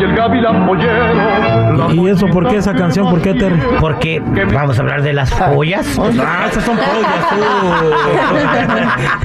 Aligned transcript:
pollo 0.00 0.10
el 0.10 0.16
gavilán 0.16 0.66
pollero. 0.66 1.92
¿Y 1.92 2.08
eso 2.08 2.26
por 2.28 2.48
qué 2.48 2.56
esa 2.56 2.74
canción? 2.74 3.10
¿Por 3.10 3.20
qué, 3.20 3.34
Terry? 3.34 3.60
Porque 3.80 4.22
vamos 4.52 4.78
a 4.78 4.82
hablar 4.82 5.02
de 5.02 5.12
las 5.12 5.30
pollas. 5.32 5.98
Ah, 5.98 6.46
esas 6.50 6.64
son 6.64 6.76
pollas, 6.76 7.28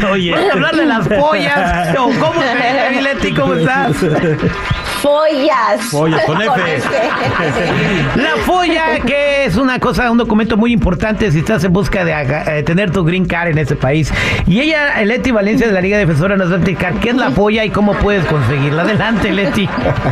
tú. 0.00 0.06
Oye, 0.12 0.32
vamos 0.32 0.50
a 0.50 0.52
hablar 0.52 0.76
de 0.76 0.86
las 0.86 1.08
pollas. 1.08 1.96
¿Cómo 1.96 2.40
se 2.40 3.02
Leti? 3.02 3.34
¿Cómo 3.34 3.54
estás? 3.54 3.96
Follas. 5.04 5.82
Follas, 5.90 6.24
con 6.24 6.40
F. 6.42 6.50
La 8.16 8.36
folla, 8.46 9.00
que 9.04 9.44
es 9.44 9.56
una 9.56 9.78
cosa, 9.78 10.10
un 10.10 10.16
documento 10.16 10.56
muy 10.56 10.72
importante 10.72 11.30
si 11.30 11.40
estás 11.40 11.62
en 11.64 11.74
busca 11.74 12.06
de 12.06 12.12
eh, 12.12 12.62
tener 12.62 12.90
tu 12.90 13.04
green 13.04 13.26
card 13.26 13.48
en 13.48 13.58
este 13.58 13.76
país. 13.76 14.10
Y 14.46 14.62
ella, 14.62 15.02
Leti 15.04 15.30
Valencia 15.30 15.66
de 15.66 15.74
la 15.74 15.82
Liga 15.82 15.98
Defensora, 15.98 16.38
nos 16.38 16.48
va 16.48 16.54
a 16.54 16.56
explicar 16.56 16.94
qué 17.00 17.10
es 17.10 17.16
la 17.16 17.30
folla 17.32 17.66
y 17.66 17.70
cómo 17.70 17.92
puedes 17.96 18.24
conseguirla. 18.24 18.80
Adelante, 18.80 19.30
Leti. 19.30 19.68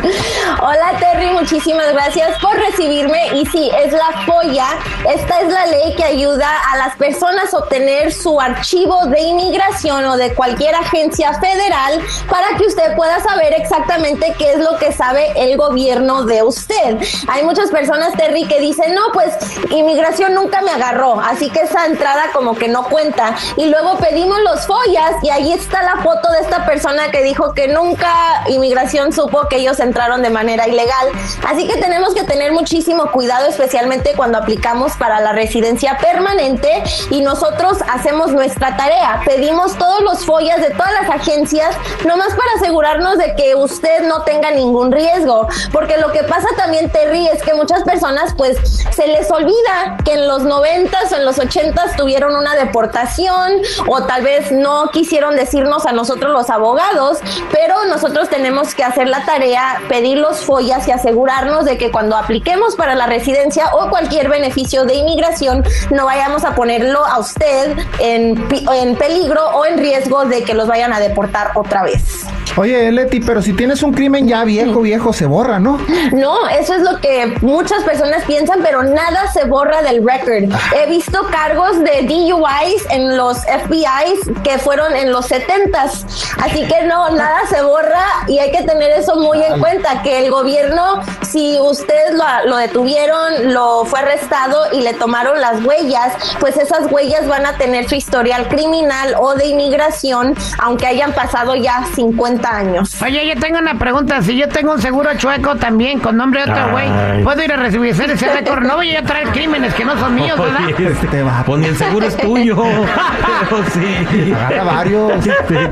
Hola 0.61 0.93
Terry, 0.99 1.31
muchísimas 1.31 1.91
gracias 1.91 2.37
por 2.39 2.55
recibirme. 2.55 3.29
Y 3.33 3.47
sí, 3.47 3.71
es 3.83 3.91
la 3.93 4.21
FOIA. 4.27 4.67
Esta 5.11 5.41
es 5.41 5.51
la 5.51 5.65
ley 5.65 5.95
que 5.97 6.03
ayuda 6.03 6.47
a 6.71 6.77
las 6.77 6.95
personas 6.97 7.51
a 7.51 7.57
obtener 7.57 8.13
su 8.13 8.39
archivo 8.39 9.07
de 9.07 9.21
inmigración 9.21 10.05
o 10.05 10.17
de 10.17 10.35
cualquier 10.35 10.75
agencia 10.75 11.33
federal 11.33 11.99
para 12.29 12.55
que 12.57 12.65
usted 12.67 12.95
pueda 12.95 13.19
saber 13.21 13.53
exactamente 13.53 14.35
qué 14.37 14.51
es 14.51 14.59
lo 14.59 14.77
que 14.77 14.82
sabe 14.91 15.31
el 15.35 15.57
gobierno 15.57 16.25
de 16.25 16.43
usted. 16.43 16.97
Hay 17.27 17.43
muchas 17.43 17.69
personas, 17.69 18.13
Terry, 18.13 18.45
que 18.45 18.59
dicen, 18.59 18.93
no, 18.93 19.01
pues 19.13 19.33
inmigración 19.71 20.33
nunca 20.33 20.61
me 20.61 20.71
agarró, 20.71 21.19
así 21.19 21.49
que 21.49 21.61
esa 21.61 21.85
entrada 21.85 22.23
como 22.33 22.55
que 22.55 22.67
no 22.67 22.83
cuenta. 22.89 23.35
Y 23.57 23.65
luego 23.67 23.97
pedimos 23.97 24.39
los 24.41 24.65
follas 24.67 25.15
y 25.21 25.29
ahí 25.29 25.53
está 25.53 25.83
la 25.83 25.97
foto 26.03 26.31
de 26.31 26.39
esta 26.39 26.65
persona 26.65 27.11
que 27.11 27.23
dijo 27.23 27.53
que 27.53 27.67
nunca 27.67 28.43
inmigración 28.47 29.13
supo 29.13 29.47
que 29.47 29.57
ellos 29.57 29.79
entraron 29.79 30.21
de 30.21 30.29
manera 30.29 30.67
ilegal. 30.67 31.09
Así 31.47 31.67
que 31.67 31.79
tenemos 31.79 32.13
que 32.13 32.23
tener 32.23 32.51
muchísimo 32.51 33.11
cuidado, 33.11 33.47
especialmente 33.47 34.13
cuando 34.15 34.37
aplicamos 34.37 34.93
para 34.97 35.19
la 35.19 35.33
residencia 35.33 35.97
permanente 35.97 36.83
y 37.09 37.21
nosotros 37.21 37.77
hacemos 37.91 38.31
nuestra 38.31 38.75
tarea. 38.75 39.21
Pedimos 39.25 39.77
todos 39.77 40.01
los 40.01 40.25
follas 40.25 40.61
de 40.61 40.71
todas 40.71 40.91
las 40.93 41.09
agencias, 41.09 41.75
nomás 42.05 42.29
para 42.29 42.53
asegurarnos 42.57 43.17
de 43.17 43.35
que 43.35 43.55
usted 43.55 44.07
no 44.07 44.23
tenga 44.23 44.51
ningún 44.51 44.72
riesgo. 44.91 45.47
Porque 45.71 45.97
lo 45.97 46.11
que 46.11 46.23
pasa 46.23 46.47
también, 46.57 46.89
Terry, 46.89 47.27
es 47.27 47.41
que 47.41 47.53
muchas 47.53 47.83
personas 47.83 48.33
pues 48.35 48.57
se 48.91 49.07
les 49.07 49.29
olvida 49.31 49.97
que 50.03 50.13
en 50.13 50.27
los 50.27 50.43
90s 50.43 51.11
o 51.11 51.15
en 51.15 51.25
los 51.25 51.37
80s 51.37 51.95
tuvieron 51.95 52.35
una 52.35 52.55
deportación 52.55 53.61
o 53.87 54.03
tal 54.03 54.23
vez 54.23 54.51
no 54.51 54.89
quisieron 54.91 55.35
decirnos 55.35 55.85
a 55.85 55.91
nosotros 55.91 56.31
los 56.31 56.49
abogados, 56.49 57.19
pero 57.51 57.85
nosotros 57.85 58.29
tenemos 58.29 58.75
que 58.75 58.83
hacer 58.83 59.07
la 59.07 59.25
tarea, 59.25 59.81
pedir 59.89 60.17
los 60.17 60.39
follas 60.39 60.87
y 60.87 60.91
asegurarnos 60.91 61.65
de 61.65 61.77
que 61.77 61.91
cuando 61.91 62.15
apliquemos 62.15 62.75
para 62.75 62.95
la 62.95 63.07
residencia 63.07 63.67
o 63.73 63.89
cualquier 63.89 64.29
beneficio 64.29 64.85
de 64.85 64.95
inmigración 64.95 65.63
no 65.91 66.05
vayamos 66.05 66.43
a 66.43 66.55
ponerlo 66.55 67.05
a 67.05 67.19
usted 67.19 67.77
en, 67.99 68.43
en 68.73 68.95
peligro 68.95 69.49
o 69.49 69.65
en 69.65 69.77
riesgo 69.77 70.25
de 70.25 70.43
que 70.43 70.53
los 70.53 70.67
vayan 70.67 70.93
a 70.93 70.99
deportar 70.99 71.51
otra 71.55 71.83
vez. 71.83 72.25
Oye, 72.55 72.91
Leti, 72.91 73.19
pero 73.19 73.41
si 73.41 73.53
tienes 73.53 73.81
un 73.81 73.93
crimen 73.93 74.27
ya 74.27 74.41
viejo, 74.63 74.81
viejo, 74.81 75.13
se 75.13 75.25
borra, 75.25 75.59
¿no? 75.59 75.79
No, 76.11 76.47
eso 76.49 76.73
es 76.73 76.81
lo 76.81 76.99
que 76.99 77.33
muchas 77.41 77.83
personas 77.83 78.23
piensan, 78.25 78.59
pero 78.61 78.83
nada 78.83 79.31
se 79.31 79.45
borra 79.45 79.81
del 79.81 80.05
record. 80.05 80.53
He 80.75 80.89
visto 80.89 81.27
cargos 81.31 81.79
de 81.79 82.03
DUIs 82.03 82.85
en 82.89 83.17
los 83.17 83.39
FBIs 83.39 84.31
que 84.43 84.57
fueron 84.57 84.95
en 84.95 85.11
los 85.11 85.29
70s. 85.31 86.05
Así 86.41 86.65
que 86.67 86.83
no, 86.83 87.09
nada 87.11 87.41
se 87.49 87.61
borra 87.61 88.05
y 88.27 88.39
hay 88.39 88.51
que 88.51 88.63
tener 88.63 88.91
eso 88.91 89.15
muy 89.15 89.41
en 89.43 89.59
cuenta, 89.59 90.01
que 90.01 90.25
el 90.25 90.31
gobierno, 90.31 91.01
si 91.33 91.57
ustedes 91.59 92.13
lo, 92.13 92.23
lo 92.49 92.57
detuvieron, 92.57 93.53
lo 93.53 93.85
fue 93.85 93.99
arrestado 93.99 94.67
y 94.71 94.81
le 94.81 94.93
tomaron 94.93 95.41
las 95.41 95.63
huellas, 95.65 96.13
pues 96.39 96.57
esas 96.57 96.91
huellas 96.91 97.27
van 97.27 97.47
a 97.47 97.57
tener 97.57 97.89
su 97.89 97.95
historial 97.95 98.47
criminal 98.47 99.15
o 99.19 99.33
de 99.33 99.47
inmigración, 99.47 100.35
aunque 100.59 100.85
hayan 100.85 101.11
pasado 101.13 101.55
ya 101.55 101.85
50 101.95 102.47
años. 102.55 103.01
Oye, 103.01 103.27
yo 103.27 103.39
tengo 103.39 103.57
una 103.57 103.79
pregunta. 103.79 104.21
Si 104.21 104.37
yo 104.37 104.47
tengo 104.47 104.73
un 104.73 104.81
seguro 104.81 105.09
chueco 105.17 105.55
también 105.55 105.99
con 105.99 106.17
nombre 106.17 106.45
de 106.45 106.51
otro 106.51 106.71
güey. 106.71 107.23
¿puedo 107.23 107.43
ir 107.43 107.51
a 107.51 107.57
recibir 107.57 107.89
ese 107.91 108.27
récord? 108.33 108.63
No 108.63 108.75
voy 108.75 108.95
a 108.95 109.03
traer 109.03 109.29
crímenes 109.29 109.73
que 109.73 109.85
no 109.85 109.97
son 109.99 110.13
míos, 110.13 110.37
¿verdad? 110.37 110.65
Oye, 110.65 110.91
este, 110.91 111.07
Te 111.07 111.23
va. 111.23 111.43
pues 111.45 111.59
ni 111.59 111.67
el 111.67 111.77
seguro 111.77 112.05
es 112.05 112.15
tuyo. 112.17 112.55
Pero 113.49 113.63
sí. 113.73 114.33
Agarra 114.33 114.63
varios. 114.63 115.11
Este. 115.43 115.69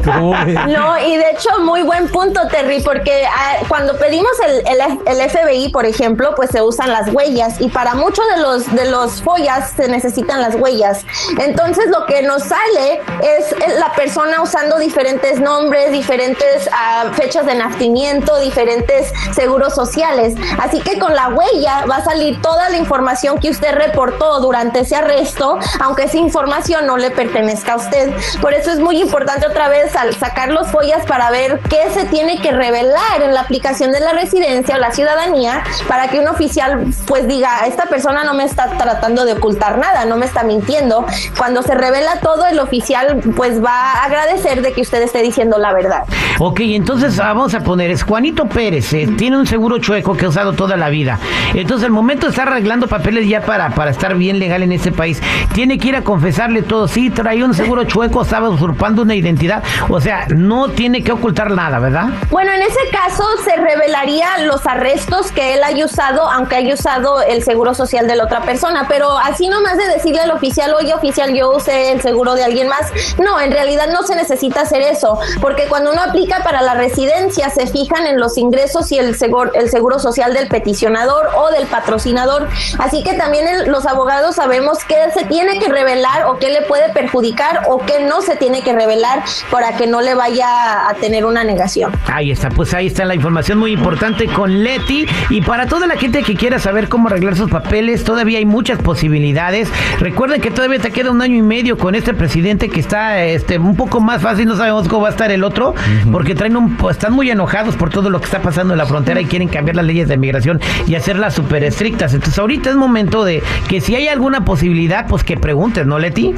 No, 0.68 0.98
y 1.00 1.18
de 1.18 1.32
hecho, 1.32 1.50
muy 1.62 1.82
buen 1.84 2.08
punto, 2.10 2.48
Terry, 2.50 2.82
porque 2.82 3.26
ah, 3.26 3.58
cuando 3.68 3.96
pedimos 3.98 4.32
el, 4.46 4.64
el, 4.68 5.00
el 5.06 5.30
FBI, 5.30 5.51
por 5.72 5.86
ejemplo, 5.86 6.34
pues 6.36 6.50
se 6.52 6.62
usan 6.62 6.92
las 6.92 7.14
huellas 7.14 7.60
y 7.60 7.68
para 7.68 7.94
muchos 7.94 8.26
de 8.36 8.42
los, 8.42 8.74
de 8.74 8.90
los 8.90 9.22
follas 9.22 9.74
se 9.76 9.90
necesitan 9.90 10.40
las 10.42 10.56
huellas. 10.56 11.06
Entonces, 11.40 11.88
lo 11.88 12.06
que 12.06 12.22
nos 12.22 12.44
sale 12.44 13.02
es 13.22 13.54
la 13.78 13.92
persona 13.94 14.42
usando 14.42 14.78
diferentes 14.78 15.42
nombres, 15.42 15.92
diferentes 15.92 16.70
ah, 16.72 17.12
fechas 17.14 17.46
de 17.46 17.56
nacimiento, 17.56 18.40
diferentes 18.40 19.12
seguros 19.34 19.76
sociales. 19.76 20.36
Así 20.60 20.80
que 20.80 20.98
con 20.98 21.14
la 21.16 21.30
huella 21.30 21.86
va 21.86 21.98
a 21.98 22.04
salir 22.04 22.42
toda 22.42 22.70
la 22.70 22.78
información 22.78 23.38
que 23.38 23.50
usted 23.50 23.76
reportó 23.76 24.40
durante 24.40 24.80
ese 24.80 24.96
arresto, 24.96 25.60
aunque 25.82 26.04
esa 26.04 26.18
información 26.18 26.86
no 26.86 26.98
le 26.98 27.12
pertenezca 27.12 27.74
a 27.74 27.76
usted. 27.76 28.14
Por 28.40 28.54
eso 28.54 28.72
es 28.72 28.80
muy 28.80 29.02
importante 29.02 29.48
otra 29.48 29.68
vez 29.68 29.96
al 29.98 30.16
sacar 30.16 30.50
los 30.50 30.68
follas 30.72 31.06
para 31.06 31.30
ver 31.30 31.60
qué 31.70 31.90
se 31.94 32.06
tiene 32.06 32.42
que 32.42 32.52
revelar 32.52 33.22
en 33.22 33.34
la 33.34 33.42
aplicación 33.42 33.92
de 33.92 34.00
la 34.00 34.14
residencia 34.14 34.76
o 34.76 34.80
la 34.80 34.92
ciudadanía 34.92 35.41
para 35.88 36.08
que 36.08 36.20
un 36.20 36.28
oficial 36.28 36.86
pues 37.06 37.28
diga, 37.28 37.66
esta 37.68 37.86
persona 37.86 38.24
no 38.24 38.34
me 38.34 38.44
está 38.44 38.78
tratando 38.78 39.26
de 39.26 39.34
ocultar 39.34 39.78
nada, 39.78 40.06
no 40.06 40.18
me 40.18 40.26
está 40.26 40.44
mintiendo. 40.44 41.06
Cuando 41.38 41.62
se 41.64 41.76
revela 41.76 42.20
todo, 42.22 42.46
el 42.48 42.60
oficial 42.60 43.22
pues 43.36 43.64
va 43.64 43.94
a 43.94 44.06
agradecer 44.06 44.62
de 44.62 44.74
que 44.74 44.82
usted 44.82 45.02
esté 45.02 45.22
diciendo 45.22 45.58
la 45.58 45.74
verdad. 45.74 46.04
Ok, 46.40 46.62
entonces 46.62 47.20
ah, 47.20 47.34
vamos 47.34 47.54
a 47.54 47.62
poner, 47.62 47.92
es 47.92 48.04
Juanito 48.04 48.48
Pérez, 48.48 48.94
eh, 48.94 49.08
tiene 49.18 49.38
un 49.38 49.48
seguro 49.48 49.80
chueco 49.80 50.16
que 50.16 50.26
ha 50.26 50.30
usado 50.30 50.54
toda 50.54 50.78
la 50.78 50.90
vida. 50.90 51.20
Entonces, 51.54 51.86
al 51.86 51.92
momento 51.92 52.28
de 52.28 52.32
estar 52.32 52.48
arreglando 52.48 52.88
papeles 52.88 53.28
ya 53.28 53.42
para, 53.42 53.70
para 53.72 53.92
estar 53.92 54.16
bien 54.16 54.40
legal 54.40 54.64
en 54.64 54.72
este 54.72 54.92
país, 54.92 55.22
tiene 55.54 55.78
que 55.78 55.90
ir 55.90 55.96
a 55.96 56.04
confesarle 56.04 56.62
todo. 56.62 56.88
Sí, 56.88 57.10
trae 57.10 57.44
un 57.44 57.54
seguro 57.54 57.84
chueco, 57.84 58.22
estaba 58.22 58.50
usurpando 58.50 59.02
una 59.02 59.16
identidad. 59.16 59.64
O 59.90 60.00
sea, 60.00 60.26
no 60.30 60.70
tiene 60.70 61.04
que 61.04 61.12
ocultar 61.12 61.52
nada, 61.52 61.80
¿verdad? 61.80 62.10
Bueno, 62.30 62.52
en 62.54 62.62
ese 62.62 62.80
caso 62.92 63.24
se 63.44 63.56
revelaría 63.56 64.38
los 64.46 64.66
arrestos 64.66 65.32
que 65.32 65.54
él 65.54 65.64
haya 65.64 65.86
usado, 65.86 66.30
aunque 66.30 66.56
haya 66.56 66.74
usado 66.74 67.22
el 67.22 67.44
seguro 67.44 67.74
social 67.74 68.08
de 68.08 68.16
la 68.16 68.26
otra 68.26 68.42
persona, 68.42 68.86
pero 68.88 69.18
así 69.18 69.50
nomás 69.50 69.78
de 69.78 69.88
decirle 69.88 70.22
al 70.22 70.32
oficial, 70.32 70.74
oye 70.74 70.94
oficial, 70.94 71.34
yo 71.34 71.56
usé 71.56 71.92
el 71.92 72.02
seguro 72.02 72.36
de 72.36 72.44
alguien 72.44 72.68
más, 72.68 72.92
no, 73.20 73.40
en 73.40 73.52
realidad 73.52 73.88
no 73.92 74.04
se 74.04 74.16
necesita 74.16 74.62
hacer 74.62 74.82
eso, 74.82 75.20
porque 75.42 75.66
cuando 75.68 75.92
uno 75.92 76.02
aplica 76.02 76.44
para 76.44 76.62
la 76.62 76.76
residencia 76.76 77.50
se 77.50 77.68
fijan 77.68 78.06
en 78.08 78.20
los 78.20 78.38
ingresos 78.38 78.92
y 78.92 78.98
el 78.98 79.16
seguro, 79.16 79.54
el 79.54 79.70
seguro 79.70 80.00
social 80.00 80.34
del 80.34 80.48
peticionador 80.48 81.30
o 81.42 81.52
del 81.52 81.68
patrocinador, 81.68 82.48
así 82.80 83.04
que 83.04 83.14
también 83.14 83.48
el- 83.48 83.72
los 83.72 83.86
abogados 83.86 84.36
sabemos 84.36 84.80
qué 84.88 84.96
se 85.14 85.26
tiene 85.26 85.60
que 85.60 85.68
revelar 85.68 86.26
o 86.26 86.38
qué 86.38 86.50
le 86.50 86.62
puede 86.64 86.90
perjudicar 86.94 87.64
o 87.68 87.80
qué 87.86 88.04
no 88.08 88.22
se 88.22 88.36
tiene 88.36 88.62
que 88.62 88.74
revelar 88.74 89.24
para 89.50 89.76
que 89.78 89.88
no 89.88 90.02
le 90.02 90.14
vaya 90.16 90.90
a 90.90 90.94
tener 90.96 91.26
una 91.26 91.44
negación. 91.44 91.92
Ahí 92.12 92.32
está, 92.32 92.50
pues 92.50 92.74
ahí 92.74 92.88
está 92.88 93.06
la 93.06 93.16
información 93.16 93.58
muy 93.58 93.72
importante 93.72 94.28
con 94.28 94.64
Leti. 94.64 95.08
Y 95.30 95.42
para 95.42 95.66
toda 95.68 95.88
la 95.88 95.96
gente 95.98 96.24
que 96.24 96.36
quiera 96.36 96.60
saber 96.60 96.90
cómo 96.90 97.08
arreglar 97.08 97.36
sus 97.36 97.50
papeles, 97.50 98.04
todavía 98.04 98.38
hay 98.40 98.46
muchas 98.46 98.80
posibilidades. 98.80 99.70
Recuerden 100.00 100.42
que 100.42 100.52
todavía 100.52 100.80
te 100.80 100.92
queda 100.92 101.12
un 101.12 101.22
año 101.22 101.36
y 101.38 101.42
medio 101.42 101.78
con 101.78 101.96
este 101.96 102.14
presidente 102.14 102.70
que 102.70 102.80
está 102.80 103.24
este, 103.24 103.58
un 103.58 103.76
poco 103.76 104.00
más 104.00 104.22
fácil, 104.22 104.48
no 104.48 104.56
sabemos 104.56 104.88
cómo 104.88 105.02
va 105.04 105.08
a 105.10 105.12
estar 105.12 105.32
el 105.32 105.44
otro, 105.44 105.74
porque 106.12 106.36
traen 106.36 106.56
un, 106.58 106.78
pues, 106.78 106.98
están 106.98 107.14
muy 107.14 107.30
enojados 107.32 107.76
por 107.76 107.90
todo 107.90 108.10
lo 108.10 108.20
que 108.20 108.26
está 108.26 108.42
pasando 108.42 108.74
en 108.74 108.78
la 108.78 108.86
frontera 108.86 109.20
y 109.22 109.26
quieren 109.26 109.48
cambiar 109.48 109.76
las 109.76 109.86
leyes 109.86 110.08
de 110.08 110.18
migración 110.18 110.60
y 110.88 110.96
hacerlas 110.96 111.31
súper 111.32 111.64
estrictas. 111.64 112.14
Entonces 112.14 112.40
ahorita 112.40 112.70
es 112.70 112.76
momento 112.76 113.24
de 113.24 113.44
que 113.70 113.82
si 113.82 113.96
hay 113.96 114.08
alguna 114.08 114.46
posibilidad, 114.46 115.08
pues 115.08 115.24
que 115.24 115.38
preguntes, 115.38 115.86
¿no, 115.86 116.00
Leti? 116.00 116.34